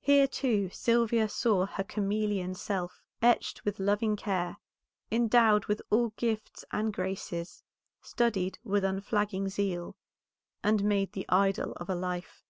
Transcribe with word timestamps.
Here, 0.00 0.26
too, 0.26 0.70
Sylvia 0.70 1.28
saw 1.28 1.64
her 1.64 1.84
chameleon 1.84 2.56
self, 2.56 3.00
etched 3.22 3.64
with 3.64 3.78
loving 3.78 4.16
care, 4.16 4.56
endowed 5.08 5.66
with 5.66 5.80
all 5.88 6.08
gifts 6.16 6.64
and 6.72 6.92
graces, 6.92 7.62
studied 8.02 8.58
with 8.64 8.82
unflagging 8.82 9.48
zeal, 9.48 9.94
and 10.64 10.82
made 10.82 11.12
the 11.12 11.26
idol 11.28 11.74
of 11.74 11.88
a 11.88 11.94
life. 11.94 12.42